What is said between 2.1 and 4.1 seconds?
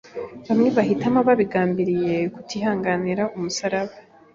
kutihanganira umusaraba